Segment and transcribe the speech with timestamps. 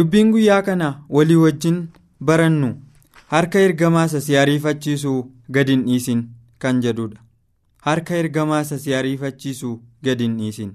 [0.00, 1.80] Dubbiin guyyaa kana walii wajjin
[2.28, 2.68] barannu
[3.32, 5.18] harka ergamaa si ariifachiisuu
[5.56, 6.22] gadi hin dhiisin
[6.64, 7.20] kan jedhudha
[7.88, 10.70] harka ergamaa si ariifachiisuu gadi hin dhiisin.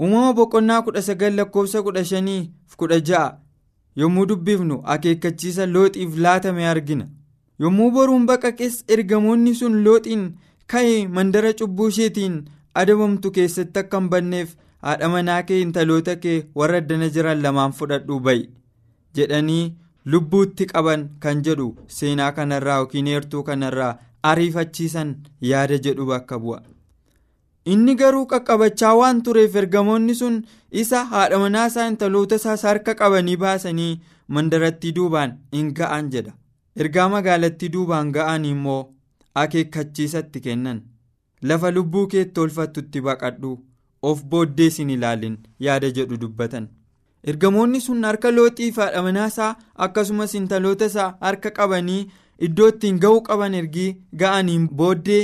[0.00, 3.38] Uumama boqonnaa kudha sagal lakkoofsa kudha shanii fi kudha ja'a
[4.02, 7.08] yommuu dubbifnu akeekkachiisa looxiif laatame argina.
[7.60, 10.26] Yommuu boruun baqaqes ergamoonni sun looxiin
[10.74, 12.36] ka'ee mandara cubbuu isheetiin
[12.74, 14.54] adabamtu keessatti akka hin banneef
[14.86, 18.44] haadha manaa kee intaloota kee warra addana jiran lamaan fudhadhuu ba'i
[19.18, 19.64] jedhanii
[20.14, 23.92] lubbuutti qaban kan jedhu seenaa kanarraa yookiin heertuu kanarraa
[24.30, 25.12] ariifachiisan
[25.50, 26.60] yaada jedhu bakka bu'a.
[27.72, 30.36] inni garuu qaqqabachaa waan tureef ergamoonni sun
[30.82, 33.92] isa haadha manaa isaa intaloota isaas harka qabanii baasanii
[34.36, 36.34] mandarattii duubaan hin ga'an jedha
[36.84, 38.80] ergaa magaalattii duubaan ga'an immoo
[39.42, 40.78] akeekkachiisatti kennan
[41.50, 43.50] lafa lubbuu keetti olfattutti baqadhu.
[44.02, 46.68] Of booddee sin ilaalin yaada jedhu dubbatan
[47.32, 49.50] ergamoonni sun harka looxiif haadha manaasaa
[49.86, 52.02] akkasumas intaloota isaa harka qabanii
[52.48, 53.88] iddoo ittiin ga'uu qaban ergii
[54.22, 55.22] ga'aniin booddee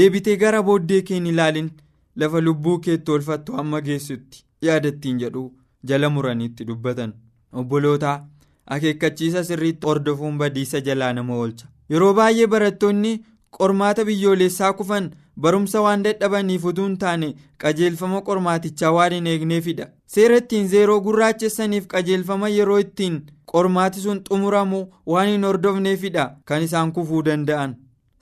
[0.00, 1.70] deebitee gara booddee keen ilaalin
[2.22, 5.44] lafa lubbuu keetti olfattu hamma geessutti yaada ittiin jedhu
[5.92, 7.12] jala muraniitti dubbatan
[7.62, 8.16] obbolootaa
[8.76, 13.12] akeekkachiisa sirriitti hordofuun badiisa jalaa nama oolcha yeroo baay'ee barattoonni
[13.58, 15.10] qormaata biyyoolessaa kufan.
[15.46, 17.28] Barumsa waan dadhabaniif utuu hin taane
[17.64, 23.18] qajeelfama qormaatichaa waan hin eegneefidha seera ittiin zeeroo gurraachessaniif qajeelfama yeroo ittiin
[23.52, 24.80] qormaati sun xumuramu
[25.12, 27.76] waan hin hordofneefidha kan isaan kufuu danda'an.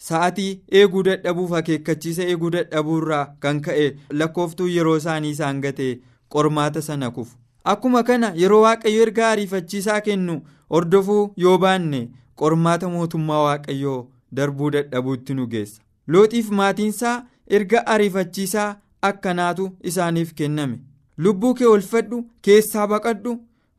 [0.06, 0.50] Sa'atii
[0.81, 3.87] eeguu dadhabuuf akeekkachiisa eeguu dadhabuurraa kan ka'e
[4.21, 5.87] lakkooftuu yeroo isaanii isaan gate
[6.34, 7.37] qormaata sana kufu.
[7.72, 10.37] Akkuma kana yeroo waaqayyo ergaa ariifachiisaa kennu
[10.77, 12.03] hordofuu yoo baanne
[12.43, 13.98] qormaata mootummaa waaqayyoo
[14.37, 15.83] darbuu dadhabuutti nu geessa.
[16.12, 17.17] Looxiif maatiinsaa
[17.59, 18.77] erga ariifachiisaa
[19.09, 20.78] akkanaatu isaaniif kenname.
[21.19, 23.33] Lubbuu kee olfadhu keessaa baqadhu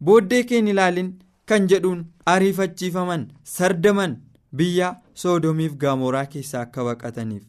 [0.05, 1.11] booddee keen ilaalin
[1.49, 4.16] kan jedhuun ariifachiifaman sardaman
[4.57, 7.43] biyya soodomiif gaamoraa keessaa akka baqataniif.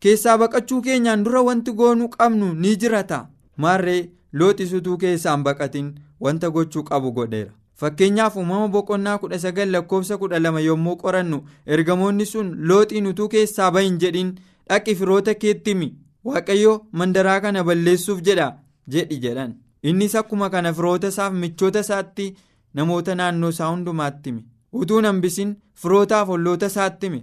[0.00, 3.20] Keessaa baqachuu keenyaan dura wanti goonuu qabnu ni jirata
[3.64, 4.00] maarree
[4.32, 5.88] looxis utuu keessaan baqatin
[6.24, 7.52] wanta gochuu qabu godheera.
[7.80, 11.38] Fakkeenyaaf uumama boqonnaa kudha sagal lakkoofsa kudha lama yommuu qorannu
[11.76, 14.34] ergamoonni sun looxiin utuu keessaa bahin jedhin
[14.68, 15.88] dhaqi firoota keetti himi
[16.28, 18.48] waaqayyo mandaraa kana balleessuuf jedha
[18.94, 19.52] jedhi jedhan.
[19.88, 22.26] Innis akkuma kana firoota isaaf michoota isaatti
[22.74, 24.42] namoota naannoo isaa hundumaatti hime
[24.80, 27.20] utuu hambisin firootaaf olloota isaatti hime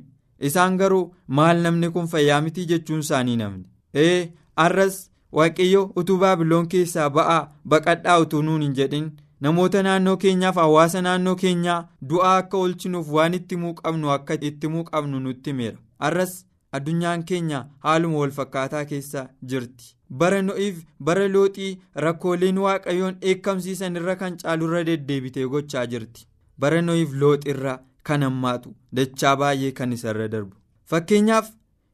[0.50, 1.04] isaan garuu
[1.40, 3.66] maal namni kun fayyaa mitii jechuun isaanii namni.
[3.94, 4.30] Ee
[4.66, 4.96] arras
[5.38, 7.42] waaqayyo utuu baabiloon keessaa ba'aa
[7.74, 9.12] baqadhaa utuu nuun hin jedhin.
[9.46, 11.80] Namoota naannoo keenyaaf hawaasa naannoo keenyaa
[12.12, 15.78] du'aa akka oolchinuuf waan itti himuu qabnu akka itti himuu qabnu nutti himeera
[16.10, 16.36] arras
[16.78, 19.92] addunyaan keenya haaluma walfakkaataa keessa jirti.
[20.22, 21.70] Bara no'iif bara looxii
[22.06, 26.28] rakkooleen waaqayyoon eekkamsiisan irra kan caalurra deddeebitee gochaa jirti.
[26.60, 27.78] Bara no'iif looxirra
[28.10, 30.56] kan hammaatu dachaa baay'ee kan isarra darbu.
[30.90, 31.48] Fakkeenyaaf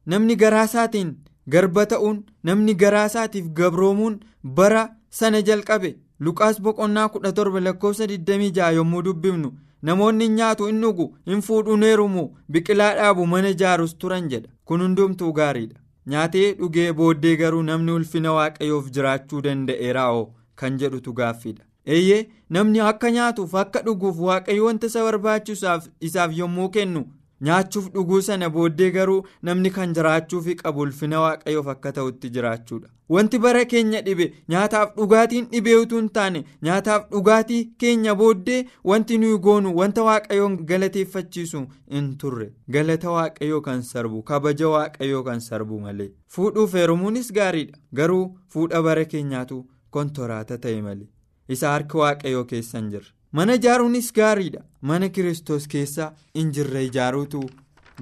[0.05, 1.13] namni garaasaatiin
[1.55, 5.95] garba ta'uun namni garaasaatiif gabroomuun bara sana jalqabe.
[6.25, 9.51] Luqaas boqonnaa kudha torba lakkoofsa 26 yommuu dubbifnu
[9.89, 12.25] namoonni nyaatu hin dhugu hin fuudhu heerumu
[12.55, 14.49] biqilaa dhaabu mana ijaarus turan jedha.
[14.65, 15.79] Kun hundumtuu gaariidha.
[16.11, 20.23] Nyaatee dhugee booddee garuu namni ulfina waaqayyoof jiraachuu danda'eeraa'oo
[20.61, 21.63] kan jedhutu gaaffiidha
[21.95, 22.21] eeyyee
[22.57, 25.67] namni akka nyaatuuf akka dhuguuf waaqayyo wanta isa barbaachisu
[26.09, 27.03] isaaf yommuu kennu
[27.49, 32.89] nyaachuuf dhuguu sana booddee garuu namni kan jiraachuufi qabu ulfina waaqayyoof akka ta'utti jiraachuudha.
[33.15, 38.59] Wanti bara keenya dhibe nyaataaf dhugaatiin dhibee utuu hin taane nyaataaf dhugaatii keenya booddee
[38.91, 41.61] wanti nuyi goonu wanta waaqayyoon galateeffachiisu
[41.95, 42.47] hin turre.
[42.75, 46.11] Galata waaqayyoo kan sarbu kabaja waaqayyoo kan sarbu malee.
[46.35, 47.77] Fuudhuuf heerumuunis gaariidha.
[48.01, 51.07] Garuu fuudha bara keenyaatu kontoraata ta'e malee.
[51.49, 54.61] Isa harka waaqayyoo keessa hin jirre mana ijaaruunis gaariidha.
[54.81, 57.43] Mana kiristoos keessa hin jirre ijaaruutu.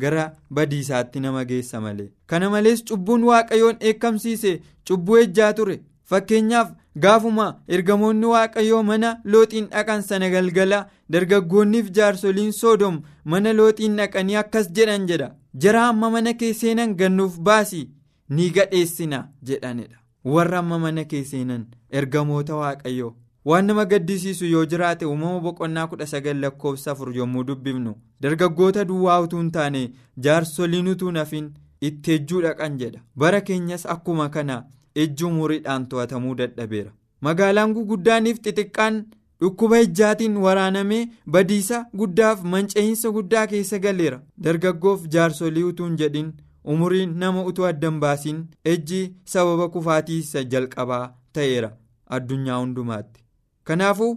[0.04, 2.10] Gara badiisaatti nama geessa malee.
[2.28, 5.80] Kana malees cubbuun waaqayyoon eekkamsiise cubbuu ejjaa ture.
[6.10, 6.70] Fakkeenyaaf
[7.04, 10.80] gaafuma ergamoonni waaqayyoo mana looxiin dhaqan sana galgala
[11.12, 15.30] dargaggoonniif jaarsoliin soodom mana looxiin dhaqanii akkas jedhan jedha.
[15.62, 17.82] Jara amma mana kee seenan gannuuf baasi
[18.30, 19.98] ni gadheessina jedhanidha.
[20.34, 23.14] Warra amma mana kee seenan ergamoota waaqayyoo
[23.50, 27.94] waan nama gaddisiisu yoo jiraate uumama boqonnaa kudha sagal lakkoofsa afur yommuu dubbifnu
[28.26, 29.84] dargaggoota duwwaa utuu hin taane
[30.26, 31.48] jaarsoliin utuu nafin
[31.88, 33.00] itti ejjuu dhaqan jedha.
[33.16, 34.58] Bara keenyas akkuma kana
[35.04, 36.92] ejjuu muriidhaan to'atamuu dadhabeera.
[37.22, 38.98] Magaalaan guguddaaniif xixiqqaan
[39.42, 41.06] dhukkuba ejjaatiin waraanamee
[41.36, 44.20] badiisa guddaaf manca'iinsa guddaa keessa galeera.
[44.44, 46.34] Dargaggoof jaarsolii utuu hin jedhin
[46.74, 48.44] umuriin nama utuu addan baasiin
[48.74, 49.02] ejji
[49.36, 51.72] sababa kufaatiisa jalqabaa ta'eera
[52.18, 53.24] addunyaa hundumaatti
[53.72, 54.12] kanaafuu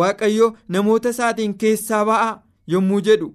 [0.00, 2.34] waaqayyo namoota isaatiin keessaa ba'aa
[2.74, 3.30] yommuu jedhu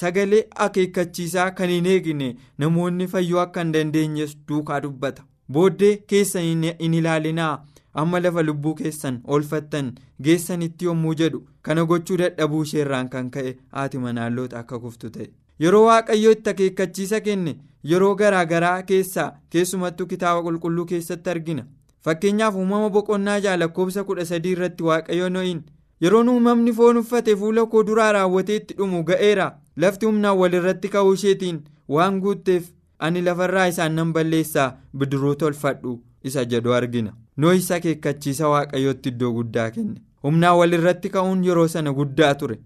[0.00, 2.28] sagalee akeekkachiisaa kan hin eegne
[2.64, 5.22] namoonni fayyuu akka hin dandeenyes duukaa dubbata.
[5.52, 6.42] Booddee keessan
[6.82, 7.54] hin ilaalinaa
[8.02, 9.92] amma lafa lubbuu keessan oolfattan
[10.28, 15.28] geessanitti yommuu jedhu kana gochuu dadhabuu isheerraan kan ka'e haati manaalloota akka kuftu ta'e.
[15.64, 17.56] Yeroo waaqayyo itti akeekkachiisa kenne
[17.92, 21.64] yeroo garaa garaa keessaa keessumattuu kitaaba qulqulluu keessatti argina
[22.06, 25.60] fakkeenyaaf uumama boqonnaa ja'a lakkoofsa kudha sadii irratti waaqayyo no'iin
[26.04, 29.46] yeroon uumamni foon uffate fuula koo duraa raawwatee itti dhumu ga'eera.
[29.82, 31.58] Lafti humnaan walirratti ka'uu isheetiin
[31.94, 32.68] waan guutteef
[32.98, 34.68] ani lafarraa isaan nan balleessaa
[34.98, 35.94] bidiruu tolfadhu
[36.24, 37.12] isa jedhu argina.
[37.36, 40.00] Noo'is akeekkachiisa waaqayyootti iddoo guddaa kenne.
[40.22, 42.56] Humnaan walirratti ka'uun yeroo sana guddaa ture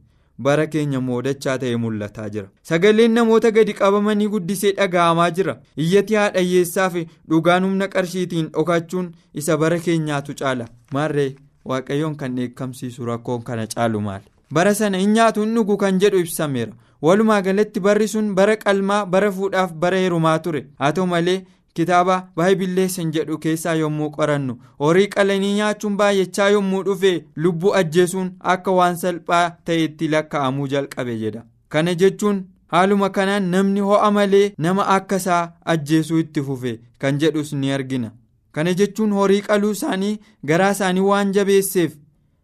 [0.47, 2.49] bara keenya moodachaa ta'e mul'ataa jira.
[2.71, 5.55] Sagaleen namoota gadi qabamanii guddisee dhaga'amaa jira.
[5.85, 10.69] Iyyati haadha hiyyeessaa fi dhugaan humna qarshiitiin dhokachuun isa bara keenyaatu caala.
[10.95, 11.35] Maarree
[11.65, 14.25] waaqayyoon kan dheekkamsiisu rakkoon kana caalu maali?
[14.53, 16.73] Bara sana hin nyaatu hin dhugu kan jedhu ibsameera.
[17.03, 20.67] Walumaa galatti barri sun bara qalmaa bara fuudhaaf bara heerumaa ture.
[20.79, 21.37] Haa ta'u malee
[21.75, 24.59] kitaaba baayibileessan jedhu keessaa yommuu qorannu.
[24.81, 31.45] Horii qalanii nyaachuun baay'achaa yommuu dhufe lubbuu ajjeesuun akka waan salphaa ta'etti lakkaa'amuu jalqabe jedha.
[31.69, 35.43] Kana jechuun haaluma kanaan namni ho'a malee nama akka isaa
[35.75, 38.11] ajjeesuu itti fufe kan jedhus ni argina.
[38.53, 41.93] Kana jechuun horii qaluu isaanii garaa isaanii waan jabeesseef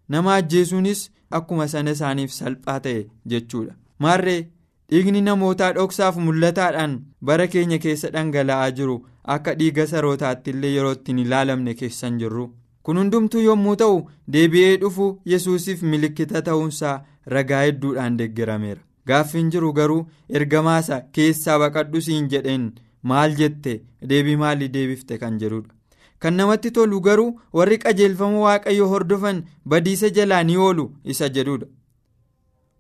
[0.08, 1.00] nama ajjeesuunis
[1.38, 3.75] akkuma sana isaaniif salphaa ta'e jechuudha.
[3.99, 4.46] Maarree
[4.90, 6.93] dhiigni namootaa dhoksaaf mul'ataadhaan
[7.31, 8.96] bara keenya keessa dhangala'aa jiru
[9.34, 12.46] akka dhiiga sarootaatti illee yeroo ittiin ilaalamne keessan jirru.
[12.82, 14.00] Kun hundumtuu yommuu ta'u
[14.32, 16.96] deebi'ee dhufu yesuusiif milikkita ta'uunsaa
[17.34, 18.81] ragaa hedduudhaan deeggarameera.
[19.06, 20.02] Gaaffiin jiru garuu
[20.40, 22.69] ergamaasa keessaa baqadhu siin jedheen
[23.02, 23.75] maal jette?
[24.08, 25.19] Deebii maalii deebifte?
[25.19, 25.75] kan jedhudha.
[26.19, 29.43] Kan namatti tolu garuu warri qajeelfama waaqayyo hordofan
[29.73, 31.67] badiisa jalaa ni oolu isa jedhudha.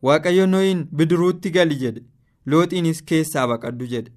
[0.02, 2.02] Waaqayyo nooyin bidiruutti gali jedhe.
[2.46, 4.12] Looxiinis keessaa baqadhu jedhe.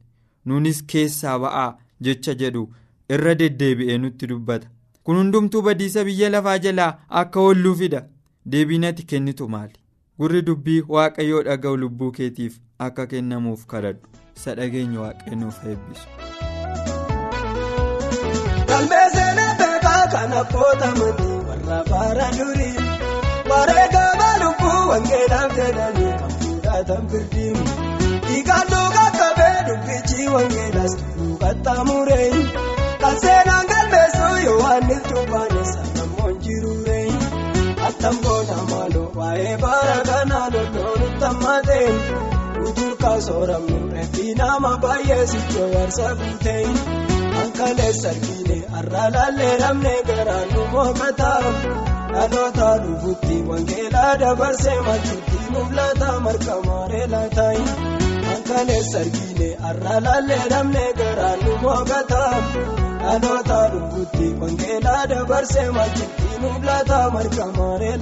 [0.46, 1.70] Nuunis keessaa ba'aa
[2.08, 2.64] jecha jedhu
[3.18, 4.68] irra deddeebi'ee nutti dubbata.
[5.04, 6.92] Kun hundumtuu badiisa biyya lafaa jalaa
[7.24, 8.02] akka oolluufidha
[8.46, 9.74] deebiin ati kennitu maali?
[10.20, 12.60] Gurri dubbii waaqayyoo dhaga'u lubbuu keetiif
[12.90, 14.08] akka kennamuuf kadhadhu.
[14.38, 15.14] Isa dhageenya
[15.66, 16.08] eebbisu.
[20.40, 22.76] Affootamanii warra faara durii.
[23.52, 27.58] Wareegama lubbuu wangeelaaf jedhanii kan fudhatan birdiin
[28.28, 28.79] dhiigaan
[29.40, 32.32] qabee dubbichi wangeelas dhugatamuree
[33.02, 37.08] kan seenaan galmeessu yohaannis dubbaanis namoon jiruree
[37.90, 41.88] attamboona maaloo waa'ee bara kanaa lolloon uttammatee
[42.70, 46.66] uturkaa sooramnu reeffi nama baay'ee sichoo warsa guutee.
[47.44, 51.40] Ankalee sarbiine arraalaallee namne garaan nu mookataa
[52.14, 57.06] dhaloota dhufuutti wangeelaa dabarsee maltuutti mul'ata marga maaree
[58.68, 58.80] laataayi.
[58.80, 62.34] Ankalee sarbiine arraalaallee namne garaan nu mookataa
[63.02, 67.98] dhaloota dhufuutti wangeelaa dabarsee maltuutti mul'ata marga maaree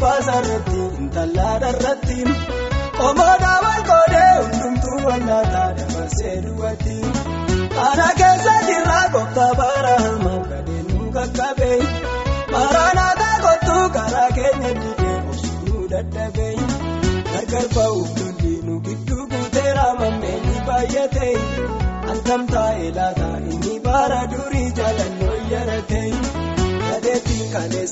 [0.00, 2.18] baasarratti intallaadharratti
[2.98, 6.96] qomoodhaa wal qoodee hundumtuu wallaataa dabarsee duwwaatti
[7.76, 11.78] kana keessa jirraa gooftaa baaraama gadeen nu qaqqabee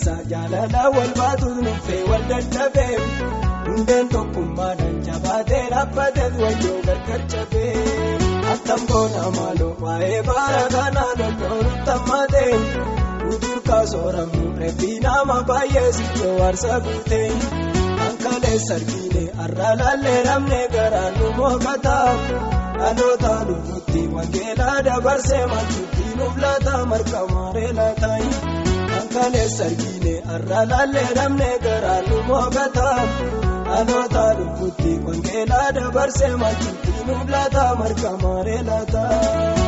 [0.05, 2.97] kaleessa jaalala wal baatuun nuffee wal dadhabee
[3.69, 7.73] hundeen tokkummaadhaan jabaatee dhaabbateet wayyoo gargar cabee
[8.53, 12.53] attam boona maaloo waa'ee baara kanaa lolloon tammaatee
[13.33, 17.31] uturkaa sooramnu reeffi nama baay'ee sittoo waarsa guutee
[18.25, 22.15] kaleessa argine har'a laallee namne garaan nu mookataa
[22.79, 28.31] dhaloota dhufuutti wangeelaa dabarsee malchuutti nuuf laata marqa maaree laataayi
[29.19, 32.99] kaleessa argine har'a laallee namne garaan nu mookataa
[33.69, 39.68] dhaloota dhufuutti wangeelaa dabarsee malchuutti nuuf laata marqa maaree laataa.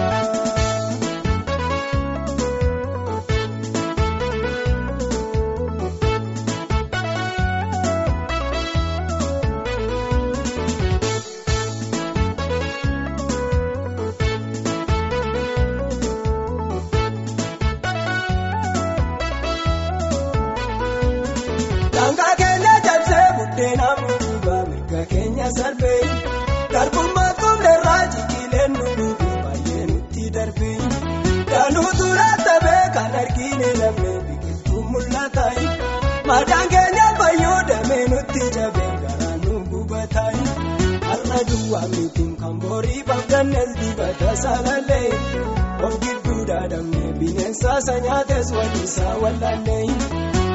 [49.00, 49.86] Wallisaa wallaallee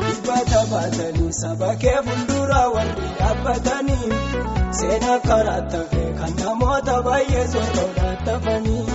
[0.06, 4.10] dibata baatanii saba kee fuulduraa warri dhaabbatanii.
[4.80, 8.86] Seenaa karaa tafee kan namoota baay'ee soorata tafanii.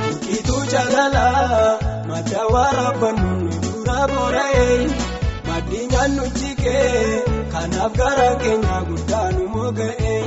[0.00, 1.78] Burkituu jaalalaa
[2.08, 4.88] madda waraabbannu nu dura boora'ee.
[5.48, 10.22] Maddi nyaannu jikee kanaaf gara keenya guddaa nu moga'ee.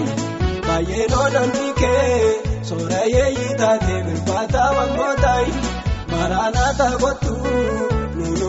[0.68, 2.36] Baay'ee loodonni kee
[2.72, 5.46] soorayee yiitaatee bilbaataa waggootaay.
[6.12, 7.34] Maraanaata kottu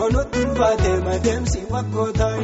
[0.03, 2.41] nuunoo nutti ulfaatee madeemsi waggootaay.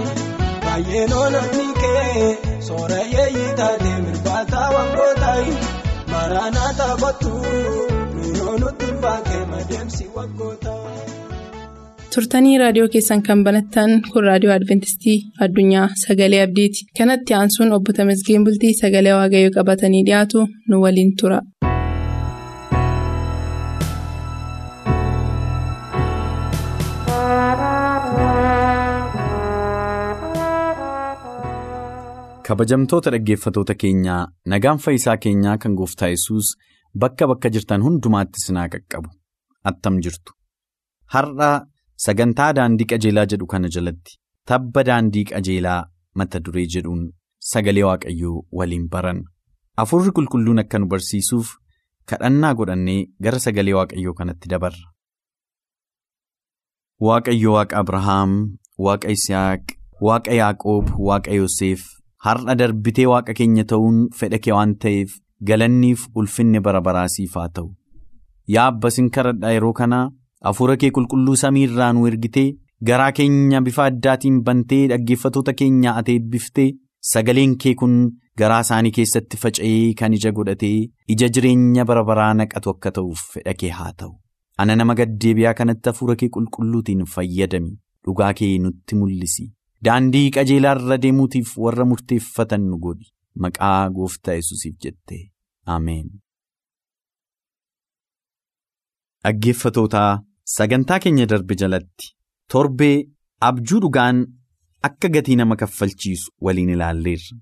[0.66, 2.38] Baay'ee loodonni kee.
[2.68, 5.46] Soorayee yiitaatee mirbaata waggootaay
[6.12, 7.30] maraanaata kottu
[8.16, 10.98] nuunoo nutti baatee madeemsi waggootaay.
[12.16, 16.86] Turtanii raadiyoo keessan kan banattan kun raadiyoo Adventistii addunyaa sagalee abdiiti.
[16.98, 21.42] Kanatti aansuun obbo Tamasgeen Bultii sagalee waaqayyoo qabatanii dhiyaatu nu waliin tura.
[32.50, 34.22] Kabajamtoota dhaggeeffatoota keenyaa
[34.54, 36.48] nagaan fayyisaa keenyaa kan gooftaa yesus
[37.04, 39.10] bakka bakka jirtan hundumaatti sinaa qaqqabu
[39.72, 40.34] attam jirtu
[41.16, 41.50] har'a
[42.06, 44.18] sagantaa daandii qajeelaa jedhu kana jalatti
[44.52, 45.82] tabba daandii qajeelaa
[46.22, 47.04] mata duree jedhuun
[47.52, 49.30] sagalee waaqayyoo waliin baranna
[49.84, 51.54] hafuurri qulqulluun akka nu barsiisuuf
[52.14, 54.86] kadhannaa godhannee gara sagalee waaqayyoo kanatti dabarra.
[57.08, 58.32] Waaqayyo waaqa Abrahaam,
[58.86, 59.64] waaqa Isihaaq,
[60.08, 61.82] waaqa Yaaqoob, waaqa Yoseef.
[62.26, 65.12] Har'a darbitee waaqa keenya ta'uun fedha kee waan ta'eef
[65.50, 67.70] galanniif ulfinni bara baraasiif haa ta'u.
[68.56, 70.06] Yaa abbasin kadhadhaa yeroo kanaa
[70.50, 72.48] hafuura kee qulqulluu samii irraa nu ergitee
[72.90, 76.70] garaa keenya bifa addaatiin bantee dhaggeeffatoota keenya ati eebbiftee
[77.12, 77.94] sagaleen kee kun
[78.42, 80.78] garaa isaanii keessatti faca'ee kan ija godhatee
[81.16, 84.12] ija jireenya bara baraa naqatu akka ta'uuf fedha kee haa ta'u.
[84.62, 87.72] Ana nama gaddeebi'aa kanatti hafuura kee qulqulluutiin fayyadami
[88.06, 89.48] dhugaa kee nutti mul'isi.
[89.88, 93.08] Daandii qajeelaa irra deemuutiif warra murteeffatan nu godhi
[93.46, 95.22] maqaa gooftaa yesusiif jettee
[95.76, 96.10] ameen.
[99.24, 100.10] Dhaggeeffatootaa
[100.56, 102.12] sagantaa keenya darbe jalatti
[102.54, 102.96] torbee
[103.50, 104.20] abjuu dhugaan
[104.90, 107.38] akka gatii nama kaffalchiisu waliin ilaalleerra.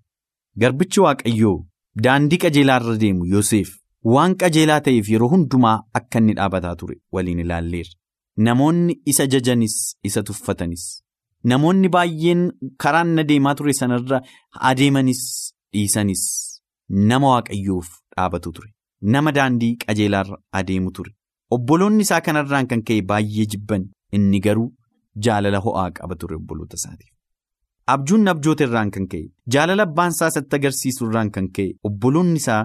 [0.62, 1.58] Garbichi Waaqayyoo
[2.04, 3.74] daandii qajeelaa irra deemu Yoseef
[4.14, 7.94] waan qajeelaa ta'eef yeroo hundumaa akka inni dhaabataa ture waliin ilaalleerra.
[8.48, 10.88] Namoonni isa jajanis isa tuffatanis.
[11.52, 12.42] Namoonni baay'een
[12.84, 14.22] karaan na ture sanarra
[14.70, 15.22] adeemanis
[15.74, 16.24] dhiisanis
[17.10, 18.70] nama waaqayyoof dhaabatu ture.
[19.14, 21.12] Nama daandii qajeelaarra adeemu ture.
[21.56, 23.84] Obboloonni isaa kanarraan kan ka'e baay'ee jibban
[24.18, 24.68] inni garuu
[25.28, 27.12] jaalala ho'aa qaba ture obboloota isaatiif.
[27.94, 29.24] Abjuun abjoota irraan kan ka'e
[29.56, 32.62] jaalala abbaan isaa isatti agarsiisu irraan kan ka'e obboloonni isaa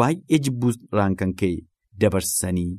[0.00, 1.54] baay'ee jibbuu irraan kan ka'e
[2.00, 2.72] dabarsanii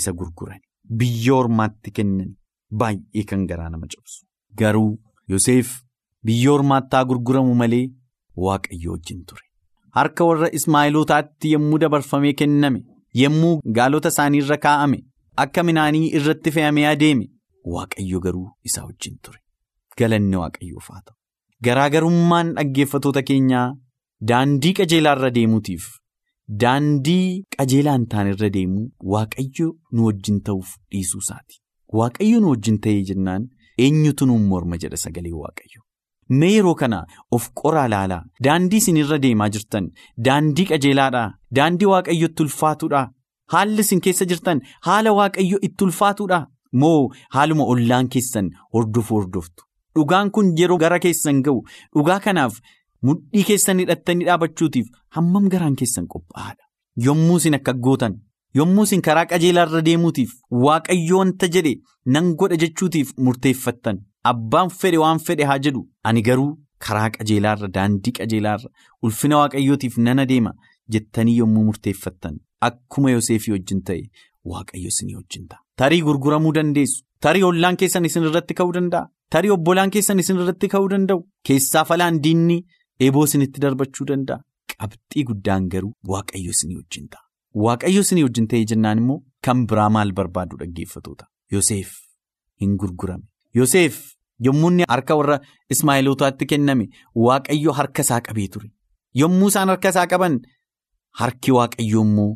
[0.00, 0.60] isa gurguran.
[0.98, 2.34] Biyya ormaatti kennan
[2.82, 4.25] baay'ee kan garaa nama cabsu.
[4.60, 4.92] Garuu
[5.32, 5.72] Yoseef
[6.28, 7.84] biyya ormaatti haa gurguramu malee
[8.44, 9.42] waaqayyo wajjin ture.
[9.98, 12.80] Harka warra Ismaa'ilootaatti yommuu dabarfamee kenname
[13.22, 14.98] yommuu gaalota isaanii irra kaa'ame
[15.44, 17.26] akka minaanii irratti fe'amee adeeme
[17.74, 19.38] waaqayyo garuu isaa wajjin ture.
[19.98, 21.16] Galanni waaqayyoof haa ta'u.
[21.66, 23.66] Garaagarummaan dhaggeeffatoota keenyaa
[24.32, 25.86] daandii qajeelaa irra deemuutiif
[26.62, 28.84] daandii qajeelaa hin taane irra deemuu
[29.14, 31.56] waaqayyo nu wajjin ta'uuf dhiisuu isaati.
[32.00, 33.48] Waaqayyo nu wajjin ta'ee jennaan.
[33.84, 35.80] Eenyutu nuun morma jedha sagalee waaqayyo.
[36.38, 36.98] Mee yeroo kana
[37.36, 39.90] of qoraa laalaa daandii isin irra deemaa jirtan.
[40.28, 41.28] Daandii qajeelaadhaa
[41.58, 43.04] daandii waaqayyo itti ulfaatuudhaa
[43.54, 46.42] haalli isin keessa jirtan haala waaqayyo itti ulfaatuudhaa
[46.82, 47.00] moo
[47.36, 49.62] haaluma ollaan keessan hordofu hordoftu?
[49.96, 51.60] Dhugaan kun yeroo gara keessan ga'u.
[51.96, 52.58] Dhugaa kanaaf
[53.08, 54.86] mudhii keessan hidhattanii dhaabachuutiif
[55.18, 56.62] hammam garaan keessan qophaa'aadha?
[57.06, 58.18] Yommuu isin akka gootan
[58.58, 60.30] yommuu isin karaa qajeelaa irra deemuutiif
[60.66, 61.74] waaqayyo wanta jedhe
[62.16, 63.98] nan godha jechuutiif murteeffattan.
[64.30, 66.48] Abbaan fedhe waan fedhe haa jedhu ani garuu
[66.86, 68.70] karaa qajeelaarra daandii qajeelaarra
[69.08, 70.52] ulfina waaqayyootiif nan adeema
[70.96, 74.02] jettanii yommuu murteeffattan akkuma Yoseefii wajjin ta'e
[74.52, 75.60] waaqayyo isinii wajjin ta'a.
[75.80, 77.02] Tarii gurguramuu dandeessu.
[77.24, 79.08] Tarii ollaan keessan isin irratti ka'uu danda'a.
[79.34, 81.20] Tarii obbolaan keessan isin irratti ka'uu danda'u.
[81.46, 82.58] Keessaa falaan diinni
[83.06, 84.40] eeboo isinitti darbachuu danda'a.
[84.72, 87.25] Qabxii guddaan garuu waaqayyo isinii wajjin ta'a.
[87.64, 91.24] Waaqayyo isinii wajjin ta'e jennaan immoo kan biraa maal barbaadu dhaggeeffatoota.
[91.52, 91.90] Yoseef
[92.60, 93.24] hin gurgurame.
[93.60, 93.96] Yoseef.
[94.46, 95.36] Yommuu inni harka warra
[95.74, 96.86] Ismaa'ilootaatti kenname
[97.26, 98.68] waaqayyo harka isaa qabee ture.
[99.20, 100.34] Yommuu isaan harka isaa qaban
[101.20, 102.32] harki waaqayyo immoo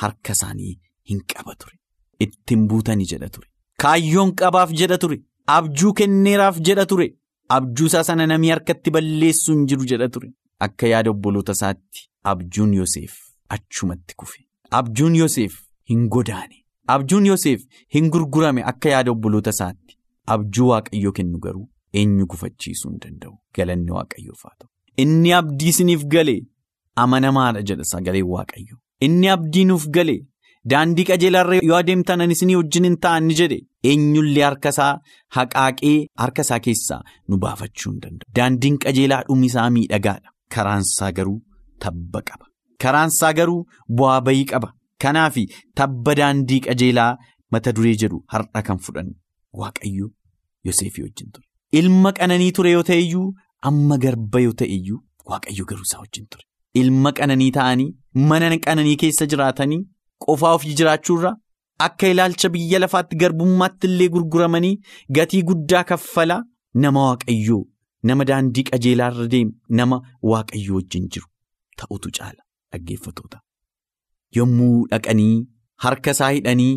[0.00, 0.72] harka isaanii
[1.10, 1.76] hin qaba ture.
[2.26, 3.46] Ittiin buutanii jedha ture.
[3.84, 5.20] Kaayyoon qabaaf jedha ture.
[5.58, 7.06] Abjuu kenneeraaf jedha ture.
[7.58, 10.32] Abjuu isaa sana namni harkatti balleessuu hin jiru jedha ture.
[10.66, 13.14] Akka yaada obboloota isaatti abjuun Yoseef
[13.58, 14.40] achumatti kufe.
[14.70, 15.54] Abjuun Yoseef
[15.90, 16.56] hin godaane.
[16.88, 17.62] Abjuun Yoseef
[17.94, 19.96] hin gurgurame akka yaada obboloota isaatti.
[20.34, 21.68] Abjuu waaqayyoo kennu garuu
[22.02, 24.68] eenyu gufachiisuu hin danda'u galanni waaqayyoof haa ta'u.
[25.04, 26.40] Inni abdii isiniif galee
[27.04, 28.76] amanamaadha jedha sagaleen waaqayyo.
[29.08, 30.20] Inni abdii nuuf galee
[30.72, 33.58] daandii qajeelaarra yoo adeemtan ani isinii wajjin hin ta'an ni jedhe
[33.90, 34.92] eenyullee harka isaa
[35.38, 38.30] haqaaqee harka isaa keessaa nu baafachuu hin danda'u.
[38.38, 40.28] Daandiin qajeelaa dhumi isaa miidhagaadha.
[40.54, 41.38] Karaan isaa garuu
[41.86, 42.46] tabba qaba.
[42.82, 43.60] Karaan isaa garuu
[43.98, 44.72] bu'aa bayii qaba.
[45.02, 45.36] Kanaaf
[45.80, 47.12] tabba daandii qajeelaa
[47.52, 49.14] mata duree jedhu har'a kan fudhannu.
[49.60, 50.10] Waaqayyo
[50.66, 51.46] Yoseefii wajjin ture.
[51.80, 53.26] Ilma qananii ture yoo ta'e iyyuu
[53.70, 56.44] amma garba yoo ta'e iyyuu waaqayyo garuu isaa wajjin ture.
[56.82, 57.90] Ilma qananii ta'anii
[58.30, 59.80] mana qananii keessa jiraatanii
[60.26, 61.32] qofaa ofii jiraachuurra
[61.86, 64.74] akka ilaalcha biyya lafaatti garbummaatti illee gurguramanii
[65.18, 66.42] gatii guddaa kaffalaa
[66.84, 67.62] nama waaqayyoo
[68.10, 70.00] nama daandii qajeelaarra deemu nama
[70.32, 71.28] waaqayyo wajjin jiru
[71.82, 72.42] ta'utu caala
[72.74, 73.38] dhaggeeffatoota.
[74.36, 75.46] Yommuu dhaqanii
[75.86, 76.72] harka isaa hidhanii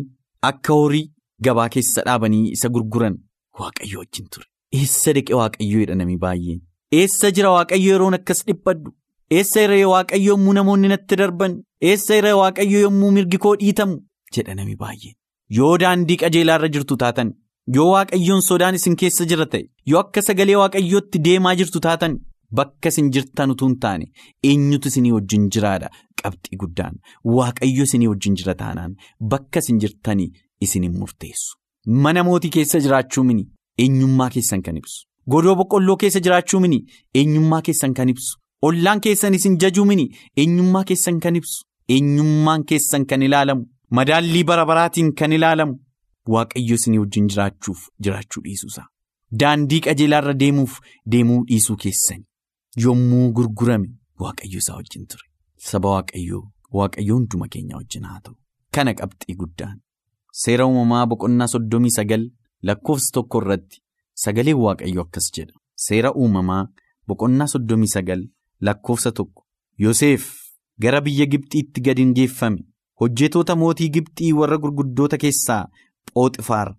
[0.50, 1.06] akka horii.
[1.46, 3.16] Gabaa keessa dhaabanii isa gurguran
[3.60, 4.46] waaqayyo wajjin ture.
[4.78, 6.60] Eessa dhaqe waaqayyo jedhanami baay'een.
[7.00, 8.90] Eessa jira waaqayyo yeroon akkas dhiphadhu?
[9.38, 11.54] Eessa irra waaqayyo yommuu namoonni natti darban?
[11.90, 13.96] Eessa irra waaqayyo yommuu mirgi koo dhiitamu?
[14.36, 15.14] jedhanami baay'een.
[15.58, 17.28] Yoo daandii qajeelaarra jirtu taatan,
[17.76, 22.18] yoo waaqayyoon sodaan isin keessa jira ta'e, yoo akka sagalee waaqayyootti deemaa jirtu taatan,
[22.52, 24.06] bakka isin jirtan utuu hin taane
[24.50, 25.88] eenyutu isinii wajjin jiraadha
[26.22, 26.94] qabxii guddaan.
[27.36, 28.96] Waaqayyo isinii wajjin jira taanaan
[29.34, 30.30] bakka isin jirtanii.
[30.60, 31.56] Isin murteessu.
[32.04, 33.44] Mana mootii keessa jiraachuu mini
[33.84, 35.06] eenyummaa keessan kan ibsu.
[35.30, 36.78] Godoo boqqolloo keessa jiraachuu mini
[37.20, 38.38] eenyummaa keessan kan ibsu.
[38.62, 40.08] Ollaan keessan isin jajuu mini
[40.44, 41.62] eenyummaa keessan kan ibsu.
[41.96, 43.66] Eenyummaan keessan kan ilaalamu.
[43.90, 45.78] Madaallii bara baraatiin kan ilaalamu.
[46.34, 48.86] Waaqayyo isinii wajjin jiraachuuf jiraachuu dhiisuusaa.
[49.40, 50.78] Daandii qajeelaarra deemuuf
[51.12, 52.24] deemuu dhiisuu keessan.
[52.76, 53.88] Yommuu gurgurame
[54.20, 55.24] waaqayyo isaa wajjin ture.
[55.56, 58.34] Saba waaqayyoo waaqayyo hunduma keenya wajjin haa ta'u.
[58.74, 59.80] Kana qabxii guddaan.
[60.32, 62.30] Seera uumamaa boqonnaa soddomii sagal
[62.62, 63.80] lakkoofsa tokko irratti
[64.24, 65.54] sagaleen waaqayyo akkas jedha.
[65.86, 66.66] Seera uumamaa
[67.08, 68.26] boqonnaa soddomii sagal
[68.60, 69.46] lakkoofsa tokko.
[69.78, 70.28] Yoseef
[70.80, 72.64] gara biyya Gibxiitti gadi hin geeffame
[73.00, 75.64] hojjetoota mootii Gibxii warra gurguddoota keessaa
[76.12, 76.74] Phooxifaar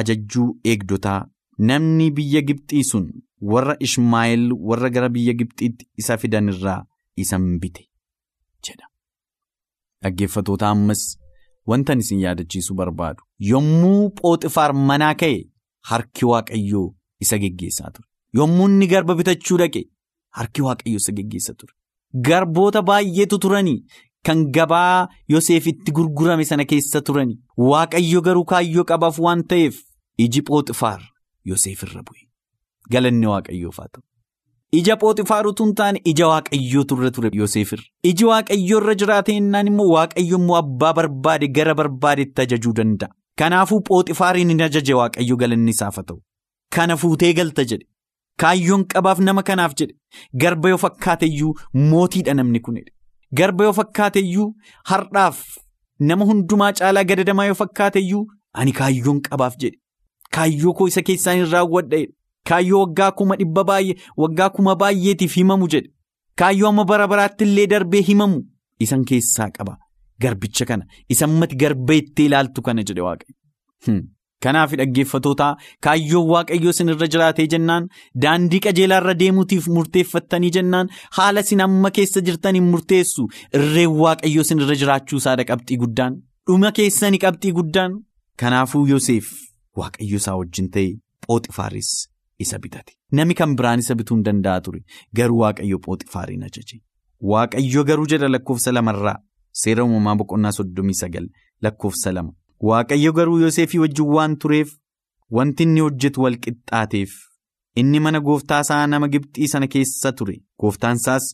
[0.00, 1.20] ajajjuu eegdotaa
[1.58, 3.06] namni biyya Gibxii sun
[3.40, 6.84] warra Ishmaa'eel warra gara biyya Gibxiitti isa fidan irraa
[7.16, 7.82] isan bite
[8.66, 8.86] jedha.
[10.02, 11.18] Dhaggeeffatoota ammas.
[11.66, 15.38] Wantan isin yaadachiisuu barbaadu yommuu Phooxifaar manaa ka'e
[15.90, 16.88] harki waaqayyoo
[17.20, 18.08] isa geggeessaa ture.
[18.38, 19.82] Yommuu inni garba bitachuu dhaqe
[20.40, 21.72] harki waaqayyoo isa geggeessa ture.
[22.26, 23.78] Garboota baay'eetu turanii
[24.26, 27.40] kan gabaa Yoseefitti gurgurame sana keessa turanii.
[27.56, 29.80] Waaqayyo garuu kaayyoo qabaaf waan ta'eef
[30.18, 31.00] iji Phooxifaar
[31.50, 32.22] Yoseef irra bu'e.
[32.92, 34.02] Galanni waaqayyoof haa ta'u.
[34.78, 37.84] Ija Phooxifaar utuu hin taane ija waaqayyootu irra ture Yoseefirra.
[38.10, 43.10] Iji waaqayyoo irra jiraate innaan immoo waaqayyo immoo abbaa barbaade gara barbaadetti ajajuu danda'a.
[43.42, 46.20] Kanaafuu Phooxifaariin hin ajaje waaqayyo galanni isaaf haa ta'u.
[46.76, 47.86] Kana fuutee galta jedhe.
[48.42, 49.94] Kaayyoon qabaaf nama kanaaf jedhe.
[50.44, 51.54] Garba yoo fakkaate iyyuu
[51.92, 52.90] mootiidha namni kunidha.
[53.40, 54.48] Garba yoo fakkaate iyyuu
[54.90, 55.44] har'aaf
[56.10, 58.24] nama hundumaa caalaa gadadamaa yoo fakkaate iyyuu
[58.62, 59.78] ani kaayyoon qabaaf jedhe.
[60.36, 62.00] Kaayyoo koo isa keessaan hin raawwadha.
[62.48, 65.90] Kaayyoo waggaa kuma dhibba baay'ee waggaa kuma baay'eetiif himamu jedhe.
[66.38, 68.42] Kaayyoo amma bara baraatti illee darbee himamu
[68.86, 69.78] isan keessaa qaba.
[70.22, 74.02] Garbicha kana isa ammatti garba itti ilaaltu kana jedhe waaqayyo.
[74.44, 75.52] Kanaaf dhaggeeffatootaa
[75.84, 77.86] kaayyoon waaqayyoo irra jiraatee jennaan
[78.24, 83.24] daandii qajeelaa irra deemuutiif murteeffattanii jennaan haala isin amma keessa jirtaniin murteessu
[83.60, 86.18] irreen waaqayyoo irra jiraachuu isaadha qabxii guddaan
[86.50, 87.96] dhuma keessanii qabxii guddaan
[88.42, 89.30] kanaafuu Yoseef
[89.82, 90.90] waaqayyo isaa wajjin ta'e
[91.26, 91.90] Phooxifaaris
[92.46, 94.80] isa bitate nami kan biraan isa bituu hin danda'a ture
[95.20, 96.80] garuu waaqayyo Phooxifaariin ajaje.
[97.32, 99.16] Waaqayyo garuu jedha lakkoofsa lamarraa
[99.64, 101.28] seera uumamaa boqonnaa soddomii sagal
[101.66, 102.32] lakkoofsa lama.
[102.70, 104.74] Waaqayyo garuu Yoseefii wajjin waan tureef
[105.38, 107.10] wanti inni hojjetu wal qixxaateef
[107.82, 110.36] inni mana gooftaa isaa nama Gibxii sana keessa ture.
[110.60, 111.30] Gooftaan isaas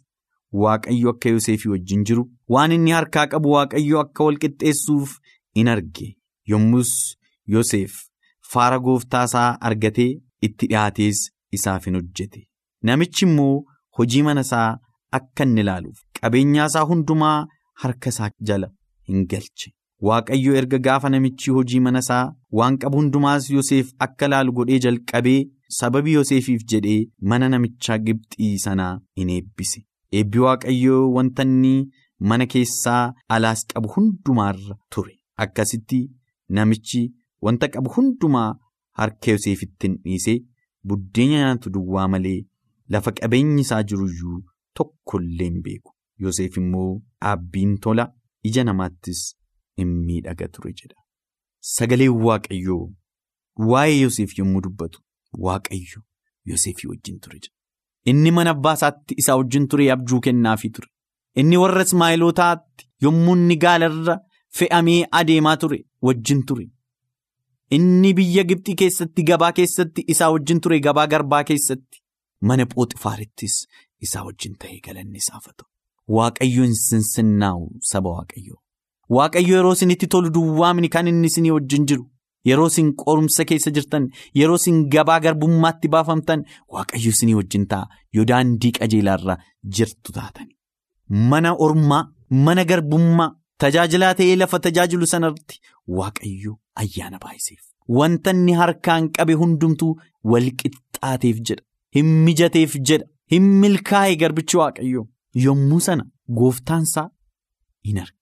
[0.52, 2.24] Waaqayyo akka Yoseefii wajjin jiru
[2.56, 5.18] waan inni harkaa qabu Waaqayyo akka wal qixxeessuuf
[5.54, 6.16] in arge.
[6.46, 6.90] Yommus
[7.46, 7.92] Yoseef
[8.54, 10.10] faara gooftaa isaa argatee
[10.48, 11.20] itti dhiyaatees
[11.58, 12.46] isaaf hin hojjete
[12.90, 13.56] namichi immoo
[13.98, 14.68] hojii mana isaa
[15.18, 17.36] akka inni ilaaluuf qabeenyaa isaa hundumaa
[17.84, 18.70] harka isaa jala
[19.10, 19.70] hin galche.
[20.08, 22.24] Waaqayyo erga gaafa namichi hojii mana isaa
[22.58, 25.40] waan qabu hundumaas Yoseef akka laalu godhee jalqabee
[25.78, 27.00] sababii Yoseefiif jedhee
[27.32, 29.82] mana namichaa Gibxii sanaa in eebbise.
[30.18, 31.74] Eebbi Waaqayyoo wanta inni
[32.32, 33.02] mana keessaa
[33.36, 35.14] alaas qabu hundumaarra ture.
[35.44, 36.00] Akkasitti
[36.58, 37.02] namichi
[37.48, 38.48] wanta qabu hundumaa
[39.02, 40.38] harka Yoseefitti hin dhiisee
[40.92, 42.38] buddeena nyaatu duwwaa malee
[42.96, 44.38] lafa qabeenyi isaa jiruyyuu
[44.80, 45.94] tokkollee hin beeku.
[46.24, 46.88] Yoseef immoo
[47.22, 48.12] dhaabbiin tola
[48.50, 49.20] ija namaattis.
[49.82, 50.96] in miidhaga ture jedha.
[51.74, 52.82] Sagaleen Waaqayyoo
[53.70, 55.00] waa'ee Yoseef yommuu dubbatu
[55.46, 56.02] Waaqayyo
[56.50, 57.54] Yoseefii wajjin ture jedha.
[58.12, 60.88] Inni mana abbaa isaa wajjin ture abjuu kennaafii ture.
[61.42, 64.18] Inni warra Ismaa'elootaatti yommuu inni gaalarra
[64.58, 66.66] fe'amee adeemaa ture wajjin ture.
[67.76, 71.98] Inni biyya Gibxii keessatti gabaa keessatti isaa wajjin ture gabaa garbaa keessatti
[72.50, 73.56] mana Phooxifaarittis
[74.06, 75.68] isaa wajjin ta'ee galanni isaaf haa ta'u.
[76.16, 78.58] Waaqayyo hin sinsinnaa'u saba Waaqayyoo.
[79.16, 82.04] Waaqayyo yeroo isinitti tolu duwwaamni kan inni isinii wajjin jiru
[82.50, 84.08] yeroo isin qorumsa keessa jirtan
[84.40, 86.44] yeroo isin gabaa garbummaatti baafamtan
[86.76, 87.86] waaqayyo isinii wajjin ta'a
[88.18, 89.36] yoo daandii qajeelaarra
[89.78, 90.54] jirtu taatani.
[91.30, 92.02] Mana ormaa
[92.48, 93.30] mana garbummaa
[93.64, 95.56] tajaajilaa ta'ee lafa tajaajilu sanarratti
[95.98, 96.52] waaqayyo
[96.84, 97.60] ayyaana baay'iseef.
[97.98, 99.92] Wanta inni harkaan qabe hundumtuu
[100.32, 101.64] wal qixxaateef jedha
[101.96, 105.02] hin mijateef jedha hin milkaa'e garbichi waaqayyo
[105.46, 106.04] yommuu sana
[106.40, 107.06] gooftaansaa
[107.92, 108.16] in arge.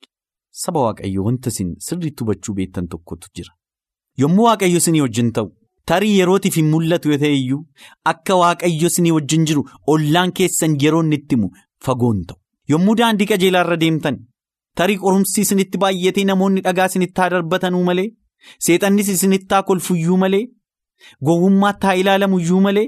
[0.62, 3.53] Saba waaqayyo wanta isin sirriitti hubachuu beektan tokkotu jira.
[4.22, 5.48] Yommuu waaqayyo isinii wajjin ta'u
[5.92, 7.61] tarii yerootiif hin mul'atu yoo ta'e iyyuu
[8.12, 9.62] akka waaqayyo isinii wajjin jiru
[9.94, 11.48] ollaan keessan yeroo inni itti himu
[11.88, 12.38] fagoon ta'u.
[12.72, 14.16] Yommuu daandii qajeelaa irra deemtan
[14.81, 18.09] tarii qorumsi isinitti baay'atee namoonni dhagaa isinitti haa darbatanuu malee
[18.66, 20.44] seexannis isinitti haa kolfuyyuu malee
[21.28, 22.87] gowwummaatti haa ilaalamuyyuu malee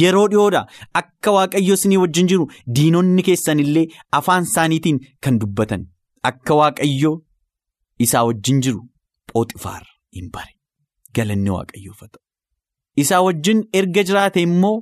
[0.00, 0.62] yeroo dhiyoodha
[1.00, 2.46] akka waaqayyo isinii wajjin jiru
[2.78, 3.86] diinonni keessan illee
[4.18, 5.86] afaan isaaniitiin kan dubbatan.
[6.30, 7.12] Akka waaqayyo
[8.06, 8.82] isaa wajjin jiru
[9.32, 9.82] phooxifaar
[10.18, 10.52] hin bare
[11.18, 12.22] galanni waaqayyoof haa ta'u.
[13.04, 14.76] Isaa wajjin erga jiraate immoo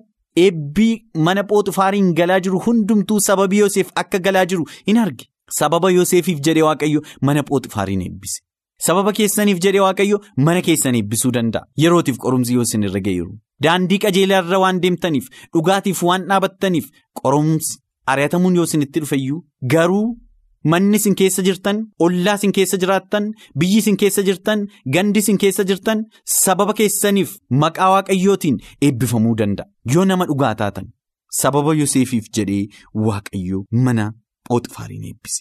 [0.45, 0.93] eebbii
[1.29, 5.25] mana phooxifaariin galaa jiru hundumtuu sababii Yoseef akka galaa jiru hin arge.
[5.59, 8.41] Sababa Yoseefiif jedhee waaqayyo mana phooxifaariin eebbise.
[8.87, 11.67] Sababa keessaniif jedhee waaqayyo mana keessan eebbisuu danda'a.
[11.83, 13.33] Yerootiif qorumsi yoo isin irra ga'eeru.
[13.63, 16.87] Daandii qajeelaa irra waan deemtaniif dhugaatiif waan dhaabattaniif
[17.23, 20.09] qorumsi ari'atamuun yoo isinitti dhufeyyuu garuu.
[20.71, 25.65] Manni isin keessa jirtan, ollaa isin keessa jiraattan, biyyi isin keessa jirtan, gandi isin keessa
[25.71, 27.31] jirtan sababa keessaniif
[27.63, 28.59] maqaa waaqayyootiin
[28.89, 29.67] eebbifamuu danda'a.
[29.95, 30.91] Yoo nama dhugaa taatan
[31.41, 32.67] sababa Yoseefiif jedhee
[33.07, 34.07] waaqayyoo mana
[34.51, 35.41] phooxifaariin eebbise.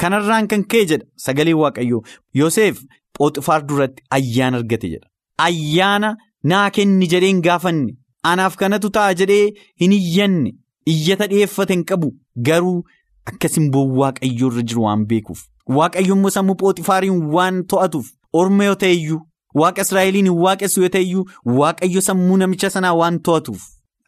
[0.00, 2.02] Kanarraan kan ka'e jedha sagalee waaqayyoo
[2.40, 2.82] Yoseef
[3.18, 5.08] phooxifaar duratti ayyaana argate jedha.
[5.46, 6.16] Ayyaana
[6.52, 7.96] naa kenni jedheen gaafanne
[8.32, 10.52] anaaf kanatu ta'a jedhee hin iyyanne
[10.94, 12.12] iyyata dhiyeeffate hin qabu
[12.50, 12.82] garuu.
[13.30, 15.40] Akka simboo waaqayyoo irra jiru waan beekuuf
[15.76, 18.10] waaqayyo immoo sammuu phooxifaariin waan to'atuuf
[18.42, 19.18] orma yoo ta'e iyyuu
[19.62, 21.24] waaqa Israa'eliin hin waaqessu yoo ta'e iyyuu
[21.60, 23.62] waaqayyo sammuu namicha sanaa waan to'atuuf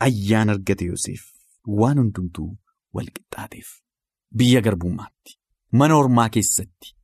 [0.06, 1.22] ayyaana argate Yoseef
[1.80, 2.46] waan hundumtuu
[2.98, 3.68] wal qixxaateef
[4.32, 5.38] biyya garbummaatti
[5.72, 6.94] mana ormaa keessatti.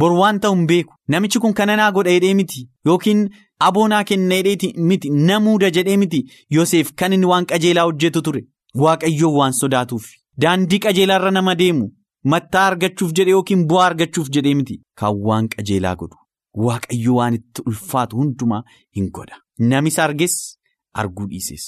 [0.00, 3.22] Bor waan ta'u hin beeku namichi kun kana naa godha jedhee miti yookiin
[3.68, 6.20] aboonaa kenna jedheeti miti namuuda jedhee miti
[6.56, 8.42] Yoseef kan inni waan qajeelaa hojjetu ture.
[8.82, 10.06] Waaqayyoo waan sodaatuuf.
[10.42, 11.88] Daandii qajeelaarra nama deemu
[12.34, 16.18] mattaa argachuuf jedhe yookiin bu'aa argachuuf jedhee miti kan waan qajeelaa godhu.
[16.66, 18.62] Waaqayyo waan itti ulfaatu hundumaa
[18.96, 19.40] hin godha.
[19.58, 20.34] Namni isa arges
[20.92, 21.64] arguu dhiises.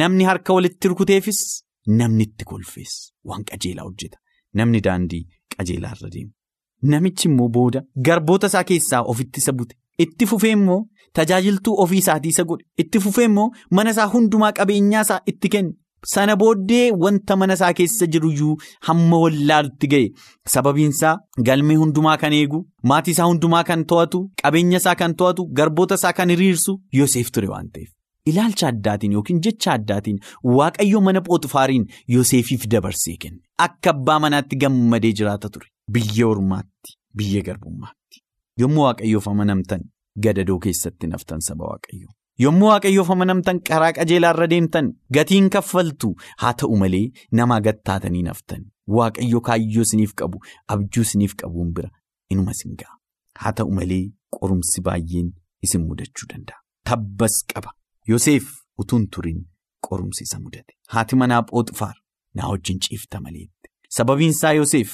[0.00, 1.40] Namni harka walitti rukuteefis
[1.86, 2.92] namni itti kolfees.
[3.24, 4.18] Waan qajeelaa hojjeta
[4.60, 5.22] namni daandii
[5.56, 6.30] qajeelaarra deemu.
[6.90, 10.80] Namichi immoo booda garboota isaa keessaa ofitti isa bute itti fufee immoo
[11.18, 15.72] tajaajiltuu ofii isaatii isa godhe itti fufee immoo mana isaa hundumaa qabeenyaa isaa itti kenne.
[16.12, 18.54] Sana booddee wanta mana isaa keessa jiruyyuu
[18.86, 20.08] hamma wallaalutti ga'e
[20.54, 21.12] sababiinsaa
[21.48, 22.60] galmee hundumaa kan eegu
[22.92, 27.48] maatii isaa hundumaa kan to'atu qabeenya isaa kan to'atu garboota isaa kan hiriirsu Yoseef ture
[27.52, 27.90] waan ta'eef.
[28.30, 30.18] Ilaalcha addaatiin yookiin jecha addaatiin
[30.56, 37.42] waaqayyo mana Pooxifaariin Yoseefiif dabarsee kenne akka abbaa manaatti gammadee jiraata ture biyya ormaatti biyya
[37.48, 38.22] garbummaatti
[38.64, 39.82] yommuu waaqayyoof amanamtan
[40.26, 42.08] gadadoo keessatti naftan saba waaqayyo.
[42.44, 47.04] Yommuu waaqayyoof amanamtan karaa qajeelaarra deemtan gatiin kaffaltu haa ta'u malee
[47.40, 48.62] namaa gattaatanii naftan
[49.00, 50.38] waaqayyo kaayyoo isiniif qabu
[50.76, 51.90] abjuu isiniif qabuun bira
[52.30, 52.94] inuma isin ga'a.
[53.42, 54.02] Haa ta'u malee
[54.40, 55.28] qorumsi baay'een
[55.68, 56.58] isin mudachuu danda'a.
[56.90, 57.70] Tabbas qaba.
[58.08, 58.44] Yoseef
[58.78, 59.40] utuun turiin
[59.88, 60.74] qorumsi isa mudate.
[60.88, 61.94] Haati manaa Phooxifaar
[62.34, 63.68] naa wajjin ciifta maleetti.
[63.96, 64.90] Sababiinsaa Yoseef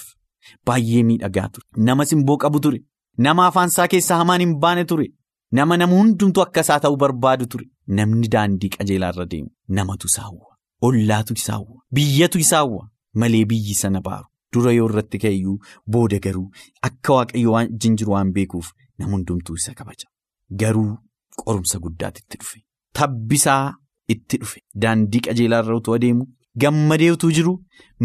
[0.66, 1.66] baay'ee miidhagaa ture.
[1.76, 2.80] Nama simboo qabu ture.
[3.26, 5.06] Nama afaansaa keessaa hamaan hin baane ture.
[5.52, 7.66] Nama nama hundumtu akka isaa ta'uu barbaadu ture.
[7.98, 10.56] Namni daandii qajeelaarra deemu namatu isa hawwa.
[10.82, 11.82] Ollaatu isa hawwa.
[11.94, 12.88] Biyyatu isa hawwa.
[13.14, 14.26] Malee biyyi sana baaru.
[14.52, 15.58] Dura yoo irratti ka'eyyuu
[15.94, 16.46] booda garuu
[16.88, 20.06] akka waaqayyo wajjin jiru waan beekuuf nama hundumtuu isa kabaja.
[20.60, 20.96] Garuu
[21.44, 22.60] qorumsa guddaatti itti dhufe.
[22.98, 23.74] Tabbisaa
[24.08, 24.60] itti dhufe.
[24.82, 26.24] Daandii qajeelaarra utuu adeemu
[26.62, 27.52] gammadee utuu jiru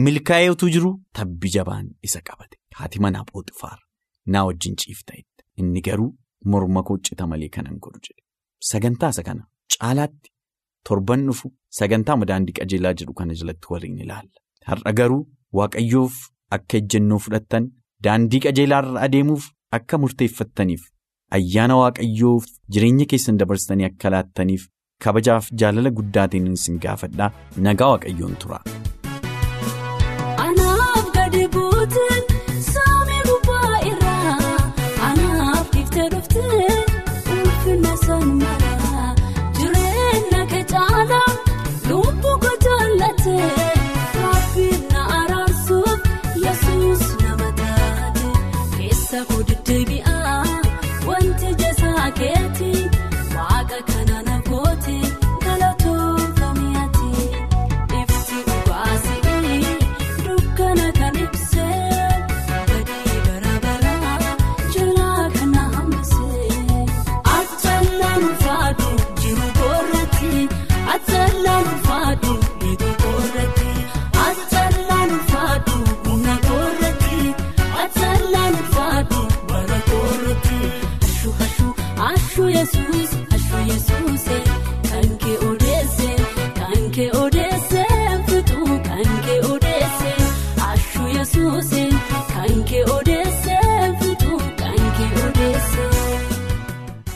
[0.07, 2.57] milkaa'ee utuu jiru tabbi jabaan isa qabate.
[2.79, 3.79] Haati manaa Phooxifaar
[4.25, 5.13] naa wajjin ciifta
[5.57, 6.11] inni garuu.
[6.45, 8.21] Morma koo cita malee kanan godhu jedhe
[8.69, 9.43] sagantaa isa kana
[9.75, 10.29] caalaatti
[10.89, 14.39] torban dhufu sagantaa daandii qajeelaa jedhu kana jalatti waliin ilaalla.
[14.67, 15.21] Har'a garuu
[15.59, 16.13] waaqayyoof
[16.57, 17.69] akka ejjennoo fudhattan
[18.03, 19.45] daandii qajeelaarra adeemuuf
[19.77, 20.83] akka murteeffattaniif
[21.37, 24.67] ayyaana waaqayyoof jireenya keessan dabarsitanii akka laattaniif
[25.05, 27.31] kabajaaf jaalala guddaatiin isin gaafadhaa
[27.67, 28.59] nagaa waaqayyoon tura.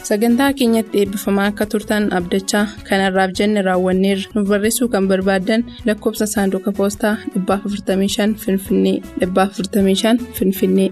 [0.08, 6.76] sagantaa keenyatti eebbifamaa akka turtan abdachaa kanarraaf jenne raawwanneerra nuuf barreessuu kan barbaadan lakkoobsa saanduqa
[6.80, 10.89] poostaa 455 finfinnee 455 finfinnee.